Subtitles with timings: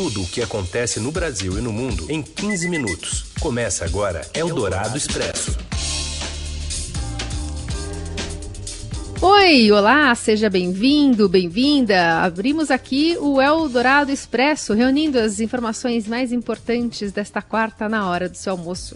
[0.00, 3.26] Tudo o que acontece no Brasil e no mundo em 15 minutos.
[3.38, 5.58] Começa agora Eldorado Expresso.
[9.20, 12.22] Oi, olá, seja bem-vindo, bem-vinda.
[12.22, 18.38] Abrimos aqui o Eldorado Expresso, reunindo as informações mais importantes desta quarta na hora do
[18.38, 18.94] seu almoço.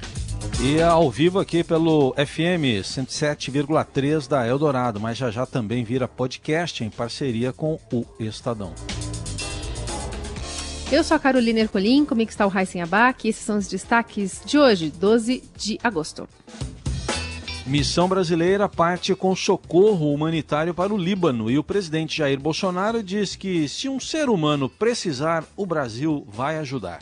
[0.58, 6.82] E ao vivo aqui pelo FM 107,3 da Eldorado, mas já já também vira podcast
[6.82, 8.72] em parceria com o Estadão.
[10.92, 14.42] Eu sou a Carolina Ercolim, comigo está o Raíssen Abac e esses são os destaques
[14.44, 16.28] de hoje, 12 de agosto.
[17.66, 23.34] Missão brasileira parte com socorro humanitário para o Líbano e o presidente Jair Bolsonaro diz
[23.34, 27.00] que se um ser humano precisar, o Brasil vai ajudar.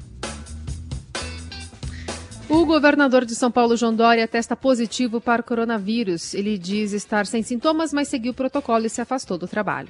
[2.49, 6.35] O governador de São Paulo, João Dória, testa positivo para o coronavírus.
[6.35, 9.88] Ele diz estar sem sintomas, mas seguiu o protocolo e se afastou do trabalho.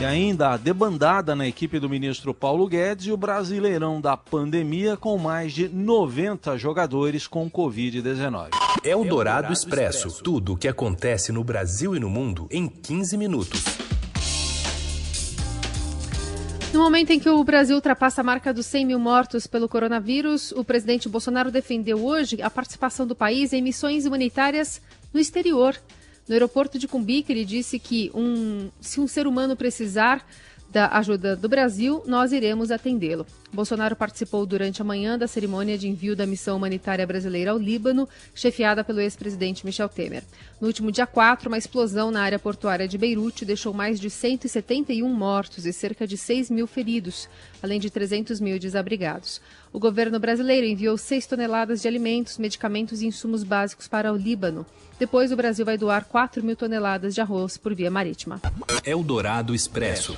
[0.00, 4.96] E ainda a debandada na equipe do ministro Paulo Guedes e o Brasileirão da pandemia
[4.96, 8.50] com mais de 90 jogadores com Covid-19.
[8.84, 10.22] É o Dourado Expresso.
[10.22, 13.64] Tudo o que acontece no Brasil e no mundo em 15 minutos.
[16.72, 20.52] No momento em que o Brasil ultrapassa a marca dos 100 mil mortos pelo coronavírus,
[20.52, 24.80] o presidente Bolsonaro defendeu hoje a participação do país em missões humanitárias
[25.12, 25.74] no exterior.
[26.28, 30.24] No aeroporto de Cumbica, ele disse que um, se um ser humano precisar
[30.70, 33.26] da ajuda do Brasil, nós iremos atendê-lo.
[33.50, 38.06] Bolsonaro participou durante a manhã da cerimônia de envio da missão humanitária brasileira ao Líbano,
[38.34, 40.22] chefiada pelo ex-presidente Michel Temer.
[40.60, 45.08] No último dia 4, uma explosão na área portuária de Beirute deixou mais de 171
[45.08, 47.26] mortos e cerca de 6 mil feridos,
[47.62, 49.40] além de 300 mil desabrigados.
[49.72, 54.64] O governo brasileiro enviou 6 toneladas de alimentos, medicamentos e insumos básicos para o Líbano.
[54.98, 58.40] Depois, o Brasil vai doar 4 mil toneladas de arroz por via marítima.
[58.84, 60.16] Eldorado Expresso.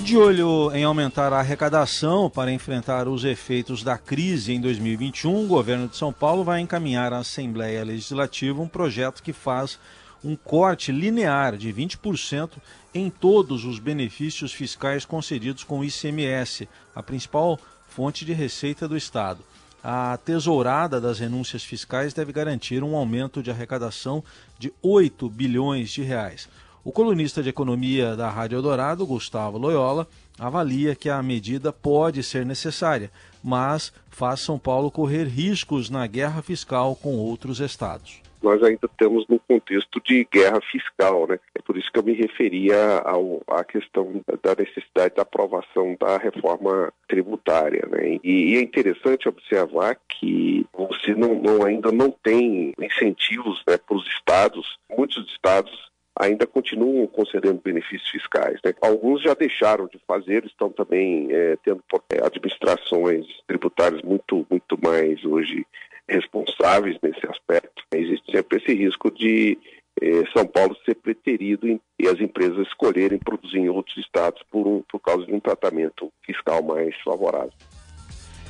[0.00, 5.46] De olho em aumentar a arrecadação para enfrentar os efeitos da crise em 2021, o
[5.46, 9.78] governo de São Paulo vai encaminhar à Assembleia Legislativa um projeto que faz
[10.22, 12.50] um corte linear de 20%
[12.92, 17.58] em todos os benefícios fiscais concedidos com o ICMS, a principal
[17.94, 19.44] fonte de receita do Estado
[19.86, 24.24] a tesourada das renúncias fiscais deve garantir um aumento de arrecadação
[24.58, 26.48] de 8 bilhões de reais.
[26.82, 32.46] O colunista de economia da Rádio Eldorado, Gustavo Loyola, avalia que a medida pode ser
[32.46, 33.12] necessária,
[33.42, 39.26] mas faz São Paulo correr riscos na guerra fiscal com outros estados nós ainda estamos
[39.26, 41.38] num contexto de guerra fiscal, né?
[41.54, 46.18] É por isso que eu me referia ao, à questão da necessidade da aprovação da
[46.18, 48.20] reforma tributária, né?
[48.22, 53.96] E, e é interessante observar que você não, não, ainda não tem incentivos né, para
[53.96, 58.60] os estados, muitos estados ainda continuam concedendo benefícios fiscais.
[58.64, 58.72] Né?
[58.80, 65.24] Alguns já deixaram de fazer, estão também é, tendo é, administrações tributárias muito, muito mais
[65.24, 65.66] hoje
[66.08, 67.82] responsáveis nesse aspecto.
[67.92, 69.58] Existe sempre esse risco de
[70.00, 74.66] eh, São Paulo ser preterido em, e as empresas escolherem produzir em outros estados por,
[74.66, 77.52] um, por causa de um tratamento fiscal mais favorável.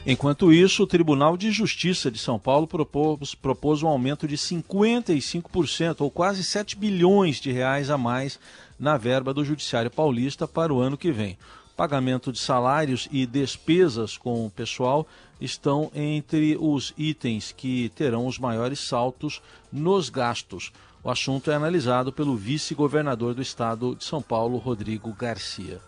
[0.06, 6.03] Enquanto isso, o Tribunal de Justiça de São Paulo propôs, propôs um aumento de 55%,
[6.03, 8.38] ou quase 7 bilhões de reais a mais,
[8.78, 11.38] na verba do Judiciário Paulista para o ano que vem.
[11.75, 15.06] Pagamento de salários e despesas com o pessoal
[15.41, 19.41] estão entre os itens que terão os maiores saltos
[19.72, 20.70] nos gastos.
[21.03, 25.81] O assunto é analisado pelo vice-governador do estado de São Paulo, Rodrigo Garcia.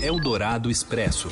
[0.00, 1.28] Eldorado Expresso.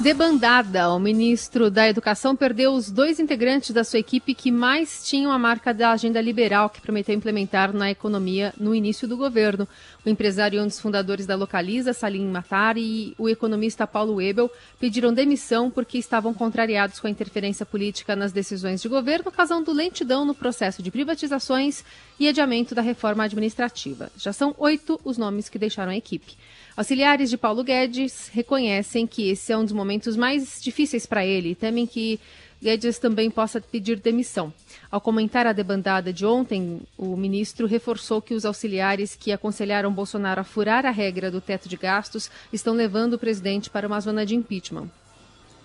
[0.00, 5.32] Debandada, o ministro da Educação perdeu os dois integrantes da sua equipe que mais tinham
[5.32, 9.66] a marca da agenda liberal que prometeu implementar na economia no início do governo.
[10.06, 14.48] O empresário e um dos fundadores da Localiza, Salim Matar, e o economista Paulo Webel
[14.78, 20.24] pediram demissão porque estavam contrariados com a interferência política nas decisões de governo, causando lentidão
[20.24, 21.84] no processo de privatizações
[22.20, 24.12] e adiamento da reforma administrativa.
[24.16, 26.36] Já são oito os nomes que deixaram a equipe.
[26.78, 31.50] Auxiliares de Paulo Guedes reconhecem que esse é um dos momentos mais difíceis para ele
[31.50, 32.20] e temem que
[32.60, 34.52] Guedes também possa pedir demissão.
[34.90, 40.40] Ao comentar a debandada de ontem, o ministro reforçou que os auxiliares que aconselharam Bolsonaro
[40.40, 44.26] a furar a regra do teto de gastos estão levando o presidente para uma zona
[44.26, 44.88] de impeachment.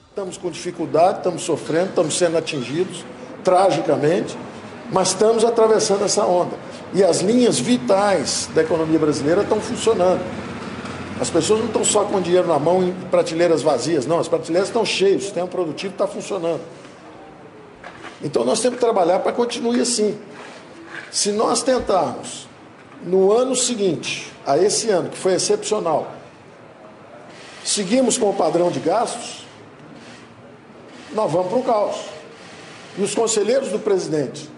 [0.10, 3.04] Estamos com dificuldade, estamos sofrendo, estamos sendo atingidos
[3.44, 4.38] tragicamente,
[4.92, 6.56] mas estamos atravessando essa onda.
[6.94, 10.22] E as linhas vitais da economia brasileira estão funcionando.
[11.24, 14.68] As pessoas não estão só com dinheiro na mão em prateleiras vazias, não, as prateleiras
[14.68, 16.60] estão cheias, o sistema produtivo está funcionando.
[18.22, 20.20] Então nós temos que trabalhar para que continue assim.
[21.10, 22.46] Se nós tentarmos,
[23.06, 26.12] no ano seguinte, a esse ano, que foi excepcional,
[27.64, 29.46] seguimos com o padrão de gastos,
[31.14, 32.02] nós vamos para o caos.
[32.98, 34.50] E os conselheiros do presidente,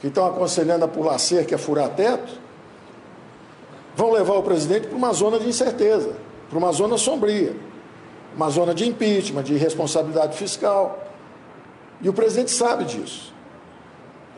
[0.00, 2.43] que estão aconselhando a pular cerca, a furar teto,
[3.96, 6.16] vão levar o presidente para uma zona de incerteza,
[6.48, 7.54] para uma zona sombria,
[8.36, 11.02] uma zona de impeachment, de responsabilidade fiscal.
[12.00, 13.32] E o presidente sabe disso.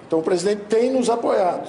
[0.06, 1.68] Então o presidente tem nos apoiado.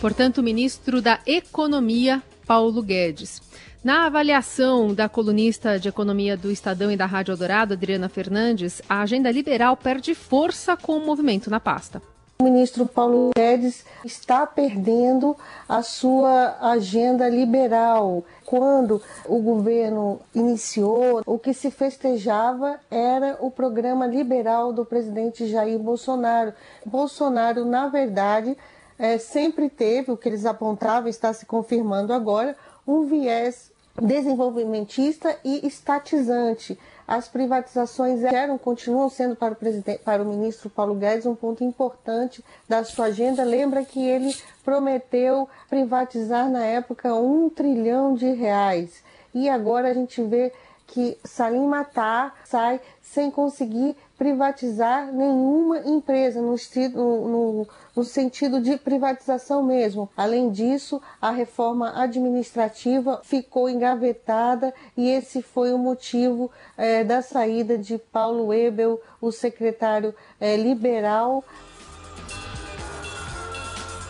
[0.00, 3.42] Portanto, o ministro da Economia, Paulo Guedes.
[3.82, 9.02] Na avaliação da colunista de economia do Estadão e da Rádio Eldorado, Adriana Fernandes, a
[9.02, 12.02] agenda liberal perde força com o movimento na pasta.
[12.40, 15.36] O ministro Paulo Guedes está perdendo
[15.68, 18.22] a sua agenda liberal.
[18.46, 25.80] Quando o governo iniciou, o que se festejava era o programa liberal do presidente Jair
[25.80, 26.54] Bolsonaro.
[26.86, 28.56] Bolsonaro, na verdade,
[28.96, 32.56] é, sempre teve o que eles apontavam, está se confirmando agora,
[32.86, 40.26] um viés desenvolvimentista e estatizante as privatizações eram, continuam sendo para o, presidente, para o
[40.26, 43.42] ministro Paulo Guedes um ponto importante da sua agenda.
[43.44, 49.02] Lembra que ele prometeu privatizar na época um trilhão de reais.
[49.32, 50.52] E agora a gente vê
[50.88, 56.56] que Salim Matar sai sem conseguir privatizar nenhuma empresa no,
[56.94, 60.10] no, no, sentido de privatização mesmo.
[60.16, 67.78] Além disso, a reforma administrativa ficou engavetada e esse foi o motivo é, da saída
[67.78, 71.44] de Paulo Ebel, o secretário é, liberal.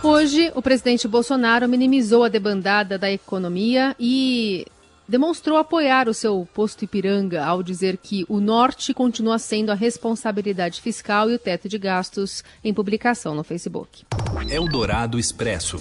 [0.02, 4.64] Hoje, o presidente Bolsonaro minimizou a debandada da economia e
[5.08, 10.82] demonstrou apoiar o seu posto Ipiranga ao dizer que o norte continua sendo a responsabilidade
[10.82, 14.04] fiscal e o teto de gastos em publicação no Facebook.
[14.50, 15.80] Eldorado Expresso.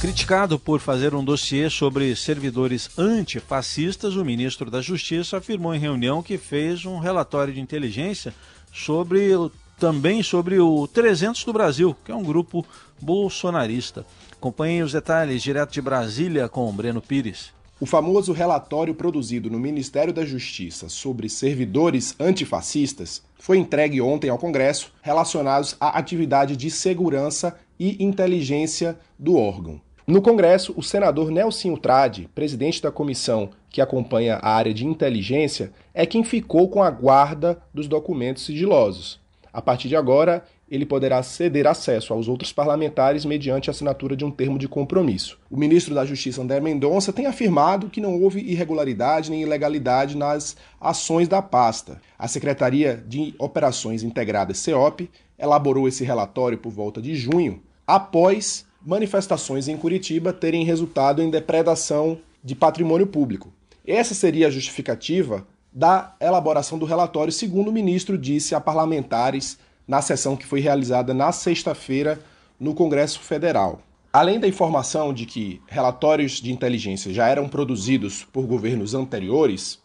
[0.00, 6.22] Criticado por fazer um dossiê sobre servidores antifascistas, o ministro da Justiça afirmou em reunião
[6.22, 8.34] que fez um relatório de inteligência
[8.72, 9.30] sobre
[9.78, 12.64] também sobre o 300 do Brasil, que é um grupo
[13.00, 14.06] bolsonarista.
[14.32, 17.52] Acompanhe os detalhes direto de Brasília com Breno Pires.
[17.80, 24.38] O famoso relatório produzido no Ministério da Justiça sobre servidores antifascistas foi entregue ontem ao
[24.38, 29.80] Congresso, relacionados à atividade de segurança e inteligência do órgão.
[30.06, 35.72] No Congresso, o senador Nelson Trade, presidente da comissão que acompanha a área de inteligência,
[35.92, 39.20] é quem ficou com a guarda dos documentos sigilosos.
[39.52, 44.24] A partir de agora, ele poderá ceder acesso aos outros parlamentares mediante a assinatura de
[44.24, 45.38] um termo de compromisso.
[45.50, 50.56] O ministro da Justiça, André Mendonça, tem afirmado que não houve irregularidade nem ilegalidade nas
[50.80, 52.00] ações da pasta.
[52.18, 59.68] A Secretaria de Operações Integradas, CEOP, elaborou esse relatório por volta de junho, após manifestações
[59.68, 63.52] em Curitiba terem resultado em depredação de patrimônio público.
[63.86, 70.00] Essa seria a justificativa da elaboração do relatório, segundo o ministro disse a parlamentares na
[70.00, 72.20] sessão que foi realizada na sexta-feira
[72.58, 73.80] no Congresso Federal.
[74.12, 79.80] Além da informação de que relatórios de inteligência já eram produzidos por governos anteriores,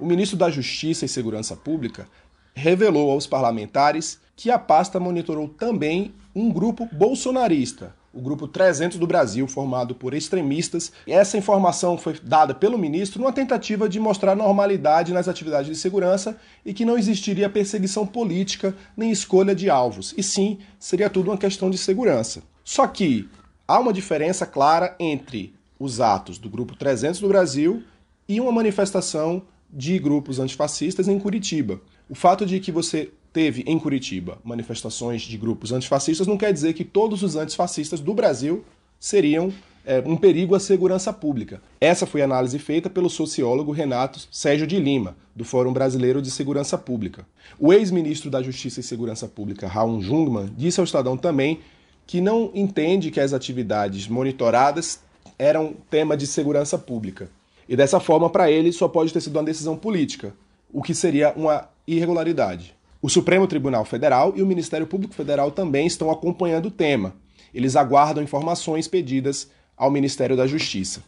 [0.00, 2.08] o ministro da Justiça e Segurança Pública
[2.54, 9.06] revelou aos parlamentares que a pasta monitorou também um grupo bolsonarista, o Grupo 300 do
[9.06, 10.90] Brasil, formado por extremistas.
[11.06, 16.36] Essa informação foi dada pelo ministro numa tentativa de mostrar normalidade nas atividades de segurança
[16.66, 21.38] e que não existiria perseguição política nem escolha de alvos, e sim seria tudo uma
[21.38, 22.42] questão de segurança.
[22.64, 23.28] Só que
[23.68, 27.84] há uma diferença clara entre os atos do Grupo 300 do Brasil
[28.28, 31.80] e uma manifestação de grupos antifascistas em Curitiba.
[32.10, 36.72] O fato de que você teve em Curitiba manifestações de grupos antifascistas, não quer dizer
[36.72, 38.64] que todos os antifascistas do Brasil
[38.98, 39.52] seriam
[39.84, 41.62] é, um perigo à segurança pública.
[41.80, 46.30] Essa foi a análise feita pelo sociólogo Renato Sérgio de Lima, do Fórum Brasileiro de
[46.30, 47.26] Segurança Pública.
[47.58, 51.60] O ex-ministro da Justiça e Segurança Pública, Raul Jungmann, disse ao Estadão também
[52.06, 55.00] que não entende que as atividades monitoradas
[55.38, 57.30] eram tema de segurança pública.
[57.68, 60.34] E dessa forma, para ele, só pode ter sido uma decisão política,
[60.72, 62.74] o que seria uma irregularidade.
[63.00, 67.14] O Supremo Tribunal Federal e o Ministério Público Federal também estão acompanhando o tema.
[67.54, 71.02] Eles aguardam informações pedidas ao Ministério da Justiça.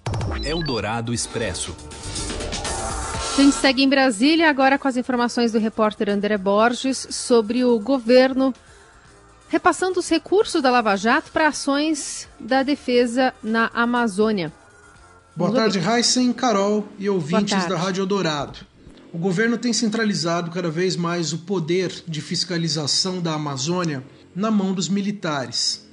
[0.44, 1.76] Eldorado Expresso.
[3.36, 7.78] A gente segue em Brasília agora com as informações do repórter André Borges sobre o
[7.80, 8.54] governo
[9.48, 14.52] repassando os recursos da Lava Jato para ações da defesa na Amazônia.
[15.34, 18.69] Boa tarde, Heisen, Carol e ouvintes da Rádio Eldorado.
[19.12, 24.04] O governo tem centralizado cada vez mais o poder de fiscalização da Amazônia
[24.36, 25.84] na mão dos militares.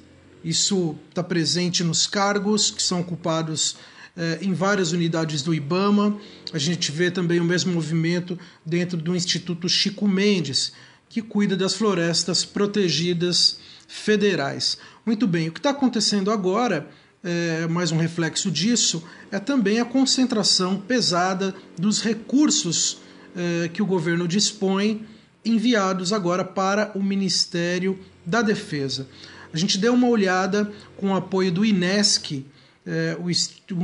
[0.43, 3.75] Isso está presente nos cargos que são ocupados
[4.15, 6.15] eh, em várias unidades do IBAMA.
[6.53, 10.73] A gente vê também o mesmo movimento dentro do Instituto Chico Mendes,
[11.09, 13.57] que cuida das florestas protegidas
[13.87, 14.77] federais.
[15.03, 16.87] Muito bem, o que está acontecendo agora,
[17.23, 23.85] é, mais um reflexo disso, é também a concentração pesada dos recursos é, que o
[23.85, 25.05] governo dispõe
[25.43, 29.07] enviados agora para o Ministério da Defesa.
[29.53, 32.45] A gente deu uma olhada com o apoio do INESC,
[32.85, 33.29] é, o,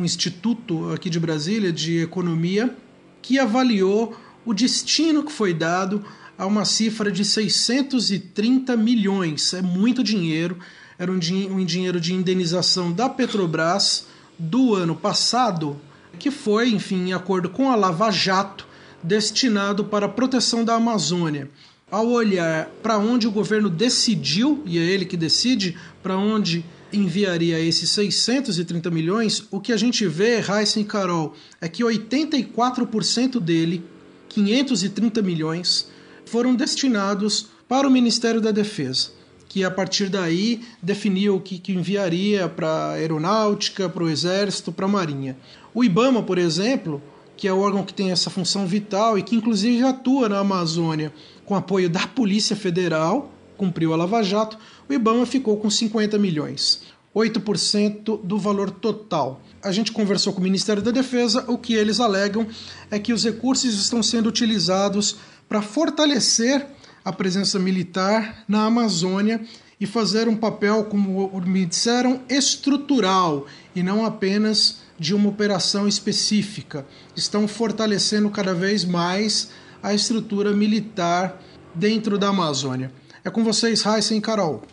[0.05, 2.73] Instituto aqui de Brasília de Economia,
[3.21, 6.03] que avaliou o destino que foi dado
[6.37, 9.53] a uma cifra de 630 milhões.
[9.53, 10.57] É muito dinheiro.
[10.97, 14.07] Era um, um dinheiro de indenização da Petrobras
[14.37, 15.79] do ano passado,
[16.17, 18.67] que foi, enfim, em acordo com a Lava Jato,
[19.03, 21.49] destinado para a proteção da Amazônia.
[21.91, 27.59] Ao olhar para onde o governo decidiu, e é ele que decide para onde enviaria
[27.59, 33.83] esses 630 milhões, o que a gente vê, Heisen e Carol, é que 84% dele,
[34.29, 35.87] 530 milhões,
[36.25, 39.09] foram destinados para o Ministério da Defesa,
[39.49, 44.71] que a partir daí definiu o que, que enviaria para a aeronáutica, para o exército,
[44.71, 45.37] para a marinha.
[45.73, 47.01] O IBAMA, por exemplo,
[47.35, 51.13] que é o órgão que tem essa função vital e que inclusive atua na Amazônia
[51.45, 56.81] com apoio da Polícia Federal, cumpriu a Lava Jato, o IBAMA ficou com 50 milhões,
[57.15, 59.41] 8% do valor total.
[59.61, 62.47] A gente conversou com o Ministério da Defesa, o que eles alegam
[62.89, 66.65] é que os recursos estão sendo utilizados para fortalecer
[67.03, 69.41] a presença militar na Amazônia
[69.79, 76.85] e fazer um papel, como me disseram, estrutural e não apenas de uma operação específica.
[77.13, 79.49] Estão fortalecendo cada vez mais
[79.83, 81.41] a estrutura militar
[81.75, 82.89] dentro da Amazônia.
[83.21, 84.63] É com vocês, Raíssa e Carol.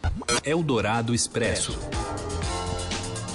[0.44, 1.76] Eldorado Expresso.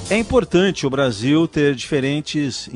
[0.09, 2.69] É importante o Brasil ter diferentes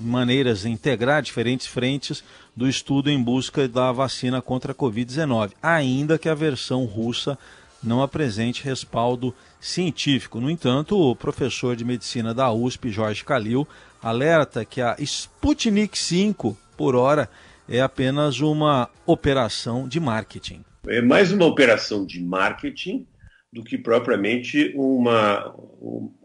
[0.00, 2.24] maneiras de integrar diferentes frentes
[2.56, 7.38] do estudo em busca da vacina contra a Covid-19, ainda que a versão russa
[7.82, 10.40] não apresente respaldo científico.
[10.40, 13.66] No entanto, o professor de medicina da USP, Jorge Calil,
[14.02, 17.28] alerta que a Sputnik 5 por hora
[17.68, 20.64] é apenas uma operação de marketing.
[20.86, 23.06] É mais uma operação de marketing
[23.52, 25.54] do que propriamente uma,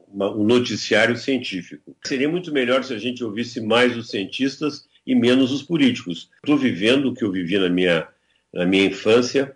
[0.10, 1.96] uma, um noticiário científico.
[2.06, 6.30] Seria muito melhor se a gente ouvisse mais os cientistas e menos os políticos.
[6.38, 8.08] Estou vivendo o que eu vivi na minha,
[8.54, 9.56] na minha infância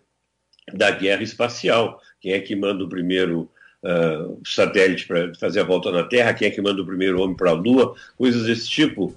[0.73, 2.01] da guerra espacial.
[2.19, 3.49] Quem é que manda o primeiro
[3.83, 6.33] uh, satélite para fazer a volta na Terra?
[6.33, 7.95] Quem é que manda o primeiro homem para a Lua?
[8.17, 9.13] Coisas desse tipo.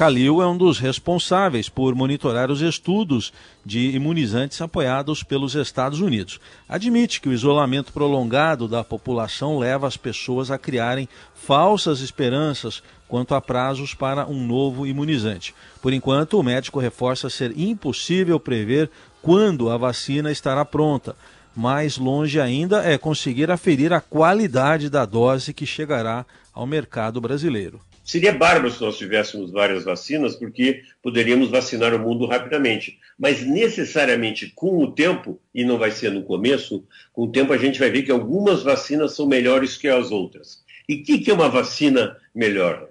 [0.00, 3.34] Calil é um dos responsáveis por monitorar os estudos
[3.66, 6.40] de imunizantes apoiados pelos Estados Unidos.
[6.66, 13.34] Admite que o isolamento prolongado da população leva as pessoas a criarem falsas esperanças quanto
[13.34, 15.52] a prazos para um novo imunizante.
[15.82, 18.88] Por enquanto, o médico reforça ser impossível prever
[19.20, 21.16] quando a vacina estará pronta.
[21.54, 26.24] Mais longe ainda é conseguir aferir a qualidade da dose que chegará
[26.54, 27.80] ao mercado brasileiro.
[28.04, 32.98] Seria bárbaro se nós tivéssemos várias vacinas, porque poderíamos vacinar o mundo rapidamente.
[33.18, 37.58] Mas necessariamente com o tempo, e não vai ser no começo, com o tempo a
[37.58, 40.62] gente vai ver que algumas vacinas são melhores que as outras.
[40.88, 42.88] E o que, que é uma vacina melhor?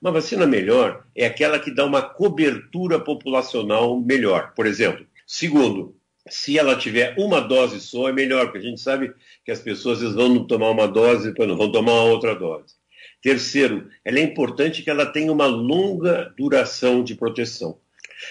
[0.00, 4.52] Uma vacina melhor é aquela que dá uma cobertura populacional melhor.
[4.54, 5.96] Por exemplo, segundo,
[6.28, 9.12] se ela tiver uma dose só, é melhor, porque a gente sabe
[9.44, 12.74] que as pessoas vão tomar uma dose e depois não vão tomar outra dose.
[13.20, 17.78] Terceiro, ela é importante que ela tenha uma longa duração de proteção.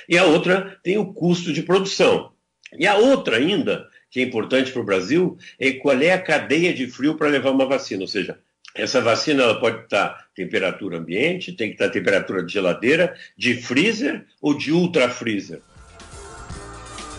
[0.07, 2.33] E a outra tem o custo de produção.
[2.77, 6.73] E a outra ainda, que é importante para o Brasil, é qual é a cadeia
[6.73, 8.01] de frio para levar uma vacina.
[8.01, 8.39] Ou seja,
[8.75, 14.25] essa vacina ela pode estar temperatura ambiente, tem que estar temperatura de geladeira, de freezer
[14.41, 15.61] ou de ultra freezer.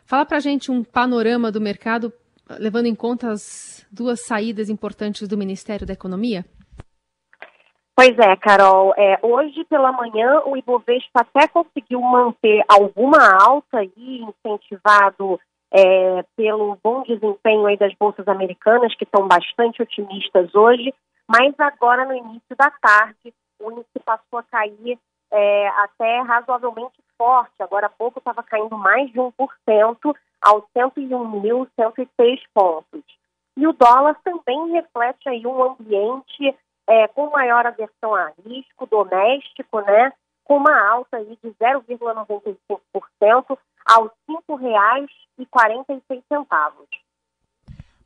[0.07, 2.13] Fala pra gente um panorama do mercado,
[2.49, 6.47] levando em conta as duas saídas importantes do Ministério da Economia.
[7.97, 8.93] Pois é, Carol.
[8.97, 16.77] É, hoje pela manhã o Ibovespa até conseguiu manter alguma alta aí, incentivado é, pelo
[16.83, 20.93] bom desempenho aí das bolsas americanas, que estão bastante otimistas hoje,
[21.29, 24.99] mas agora no início da tarde o índice passou a cair
[25.33, 27.55] é, até razoavelmente forte.
[27.61, 33.03] Agora há pouco estava caindo mais de 1% aos 101.106 pontos.
[33.57, 36.55] E o dólar também reflete aí um ambiente
[36.87, 40.13] é, com maior aversão a risco doméstico, né,
[40.45, 46.23] com uma alta aí de 0,95% aos R$ 5,46.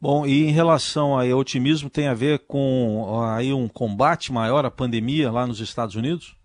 [0.01, 4.71] Bom, e em relação ao otimismo, tem a ver com aí um combate maior à
[4.71, 6.37] pandemia lá nos Estados Unidos?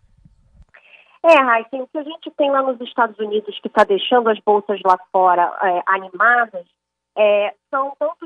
[1.23, 4.39] É, Raíssa, o que a gente tem lá nos Estados Unidos que está deixando as
[4.39, 6.65] bolsas lá fora é, animadas
[7.15, 8.25] é, são tanto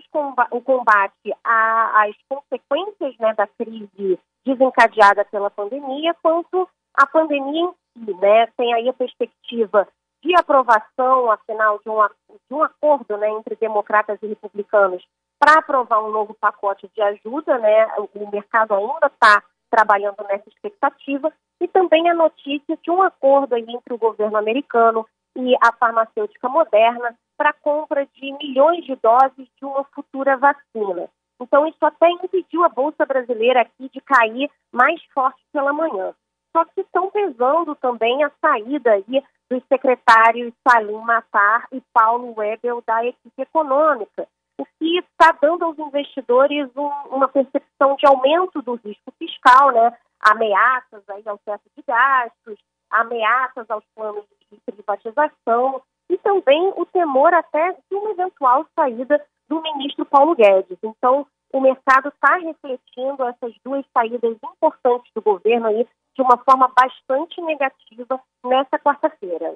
[0.51, 8.13] o combate às consequências né, da crise desencadeada pela pandemia, quanto a pandemia em si.
[8.15, 8.47] Né?
[8.57, 9.87] Tem aí a perspectiva
[10.23, 15.05] de aprovação, afinal, de um, de um acordo né, entre democratas e republicanos
[15.39, 17.57] para aprovar um novo pacote de ajuda.
[17.57, 17.87] Né?
[18.15, 21.31] O mercado ainda está trabalhando nessa expectativa.
[21.59, 27.15] E também a notícia de um acordo entre o governo americano e a farmacêutica moderna
[27.37, 31.09] para a compra de milhões de doses de uma futura vacina.
[31.39, 36.13] Então, isso até impediu a Bolsa Brasileira aqui de cair mais forte pela manhã.
[36.55, 42.83] Só que estão pesando também a saída aí dos secretários Salim Matar e Paulo Webel
[42.85, 44.27] da equipe econômica,
[44.57, 49.95] o que está dando aos investidores um, uma percepção de aumento do risco fiscal, né?
[50.19, 52.57] ameaças aí ao teto de gastos,
[52.89, 59.61] ameaças aos planos de privatização e também o temor até de uma eventual saída do
[59.61, 60.77] ministro Paulo Guedes.
[60.83, 66.71] Então, o mercado está refletindo essas duas saídas importantes do governo aí de uma forma
[66.75, 69.55] bastante negativa nessa quarta-feira.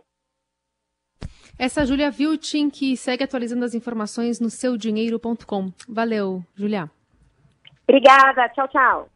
[1.58, 5.72] Essa é a Júlia Viltin, que segue atualizando as informações no seudinheiro.com.
[5.88, 6.90] Valeu, Júlia.
[7.88, 9.10] Obrigada, tchau, tchau.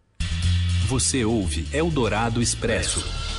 [0.90, 3.35] Você ouve Eldorado Expresso.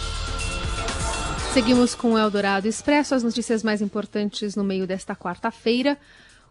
[1.56, 5.96] Seguimos com o Eldorado Expresso, as notícias mais importantes no meio desta quarta-feira.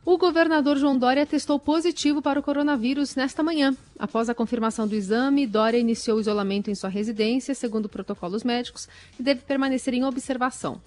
[0.04, 3.78] O governador João Dória testou positivo para o coronavírus nesta manhã.
[4.00, 8.90] Após a confirmação do exame, Dória iniciou o isolamento em sua residência, segundo protocolos médicos,
[9.20, 10.82] e deve permanecer em observação.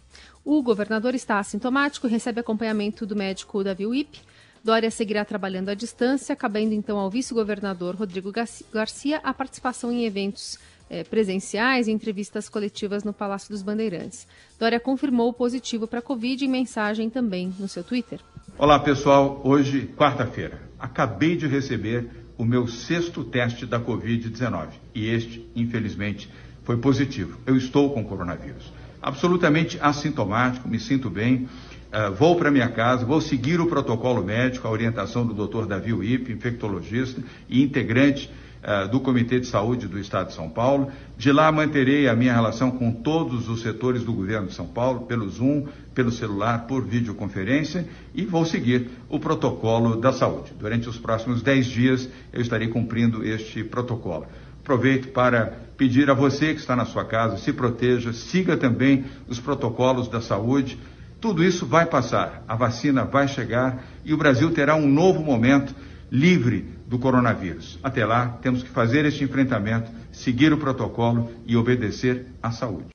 [0.44, 4.18] O governador está assintomático e recebe acompanhamento do médico Davi Wip.
[4.64, 8.32] Dória seguirá trabalhando à distância, cabendo então ao vice-governador Rodrigo
[8.72, 10.58] Garcia a participação em eventos
[10.90, 14.26] eh, presenciais e entrevistas coletivas no Palácio dos Bandeirantes.
[14.58, 18.20] Dória confirmou o positivo para a Covid em mensagem também no seu Twitter.
[18.56, 25.48] Olá pessoal, hoje, quarta-feira, acabei de receber o meu sexto teste da Covid-19 e este,
[25.54, 26.30] infelizmente,
[26.62, 27.38] foi positivo.
[27.46, 28.72] Eu estou com coronavírus.
[29.00, 31.48] Absolutamente assintomático, me sinto bem
[31.88, 35.64] Uh, vou para minha casa, vou seguir o protocolo médico, a orientação do Dr.
[35.64, 38.30] Davi Uip, infectologista e integrante
[38.62, 40.90] uh, do Comitê de Saúde do Estado de São Paulo.
[41.16, 45.00] De lá manterei a minha relação com todos os setores do governo de São Paulo,
[45.00, 50.52] pelo Zoom, pelo celular, por videoconferência e vou seguir o protocolo da saúde.
[50.58, 54.26] Durante os próximos 10 dias eu estarei cumprindo este protocolo.
[54.60, 59.40] Aproveito para pedir a você que está na sua casa, se proteja, siga também os
[59.40, 60.78] protocolos da saúde
[61.20, 65.74] tudo isso vai passar, a vacina vai chegar e o Brasil terá um novo momento
[66.10, 67.78] livre do coronavírus.
[67.82, 72.86] Até lá, temos que fazer este enfrentamento, seguir o protocolo e obedecer à saúde.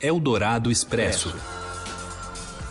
[0.00, 1.34] Eldorado Expresso.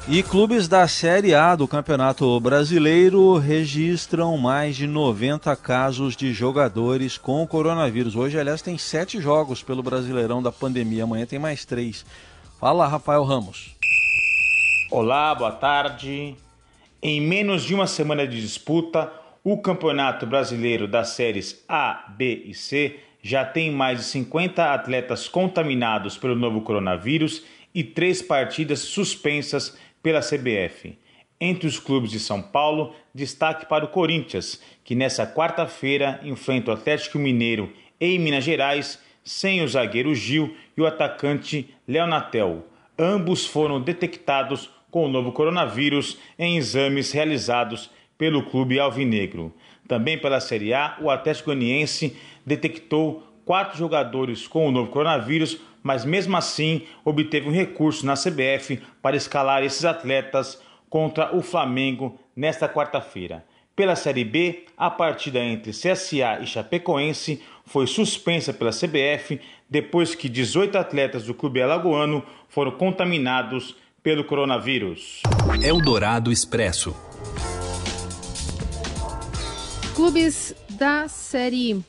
[0.07, 7.17] E clubes da Série A do Campeonato Brasileiro registram mais de 90 casos de jogadores
[7.17, 8.15] com coronavírus.
[8.15, 11.03] Hoje, aliás, tem sete jogos pelo Brasileirão da pandemia.
[11.03, 12.05] Amanhã tem mais três.
[12.59, 13.75] Fala, Rafael Ramos.
[14.89, 16.35] Olá, boa tarde.
[17.01, 19.11] Em menos de uma semana de disputa,
[19.43, 25.27] o Campeonato Brasileiro das séries A, B e C já tem mais de 50 atletas
[25.27, 30.97] contaminados pelo novo coronavírus e três partidas suspensas pela CBF.
[31.39, 36.73] Entre os clubes de São Paulo, destaque para o Corinthians, que nessa quarta-feira enfrenta o
[36.73, 42.65] Atlético Mineiro em Minas Gerais, sem o zagueiro Gil e o atacante Leonatel.
[42.97, 49.51] Ambos foram detectados com o novo coronavírus em exames realizados pelo clube alvinegro.
[49.87, 56.03] Também pela Série A, o Atlético Goianiense detectou quatro jogadores com o novo coronavírus, mas
[56.03, 62.67] mesmo assim obteve um recurso na CBF para escalar esses atletas contra o Flamengo nesta
[62.67, 63.45] quarta-feira.
[63.73, 70.27] Pela Série B, a partida entre CSA e Chapecoense foi suspensa pela CBF depois que
[70.27, 75.21] 18 atletas do clube alagoano foram contaminados pelo coronavírus.
[75.63, 77.08] Eldorado Expresso.
[79.99, 81.83] Clubes da Série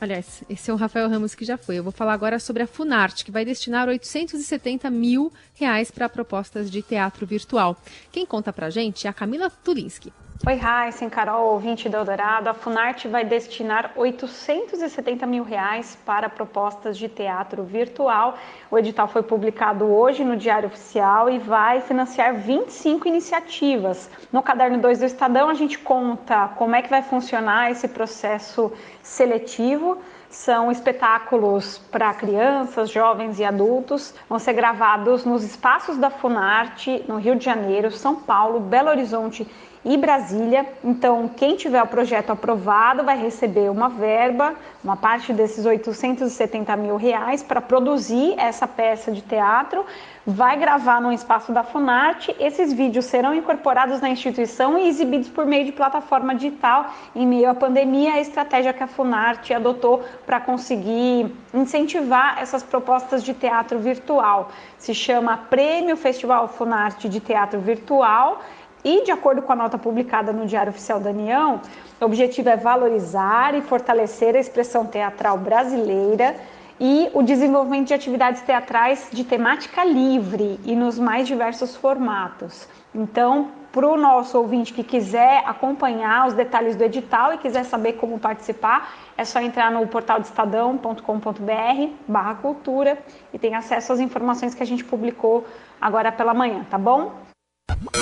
[0.00, 1.76] Aliás, esse é o Rafael Ramos que já foi.
[1.76, 6.70] Eu vou falar agora sobre a Funarte, que vai destinar 870 mil reais para propostas
[6.70, 7.76] de teatro virtual.
[8.10, 10.14] Quem conta pra gente é a Camila Tulinski.
[10.44, 12.48] Oi, Raíssen, Carol, ouvinte do Eldorado.
[12.48, 18.36] A Funarte vai destinar 870 mil reais para propostas de teatro virtual.
[18.70, 24.10] O edital foi publicado hoje no Diário Oficial e vai financiar 25 iniciativas.
[24.30, 28.70] No Caderno 2 do Estadão, a gente conta como é que vai funcionar esse processo
[29.02, 29.98] seletivo.
[30.28, 34.14] São espetáculos para crianças, jovens e adultos.
[34.28, 39.48] Vão ser gravados nos espaços da Funarte, no Rio de Janeiro, São Paulo, Belo Horizonte
[39.84, 40.66] e Brasília.
[40.82, 46.96] Então, quem tiver o projeto aprovado vai receber uma verba, uma parte desses 870 mil
[46.96, 49.84] reais para produzir essa peça de teatro,
[50.26, 52.34] vai gravar no espaço da Funarte.
[52.40, 57.48] Esses vídeos serão incorporados na instituição e exibidos por meio de plataforma digital em meio
[57.48, 63.78] à pandemia, a estratégia que a Funarte adotou para conseguir incentivar essas propostas de teatro
[63.78, 64.50] virtual.
[64.78, 68.40] Se chama Prêmio Festival Funarte de Teatro Virtual
[68.86, 71.60] e, de acordo com a nota publicada no Diário Oficial da União,
[72.00, 76.36] o objetivo é valorizar e fortalecer a expressão teatral brasileira
[76.78, 82.68] e o desenvolvimento de atividades teatrais de temática livre e nos mais diversos formatos.
[82.94, 87.94] Então, para o nosso ouvinte que quiser acompanhar os detalhes do edital e quiser saber
[87.94, 92.96] como participar, é só entrar no portal de estadão.com.br barra cultura
[93.34, 95.44] e tem acesso às informações que a gente publicou
[95.80, 97.25] agora pela manhã, tá bom?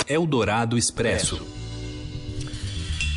[0.08, 1.40] Eldorado Expresso.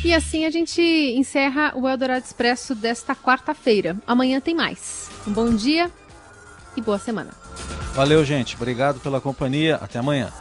[0.04, 3.96] E assim a gente encerra o Eldorado Expresso desta quarta-feira.
[4.06, 5.10] Amanhã tem mais.
[5.26, 5.90] Um bom dia
[6.76, 7.30] e boa semana.
[7.94, 8.54] Valeu, gente.
[8.56, 9.76] Obrigado pela companhia.
[9.76, 10.32] Até amanhã.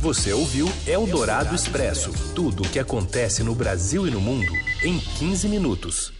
[0.00, 4.52] Você ouviu Eldorado Expresso tudo o que acontece no Brasil e no mundo
[4.82, 6.13] em 15 minutos.